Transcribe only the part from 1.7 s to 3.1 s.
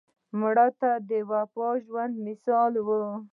ژوندي مثال وه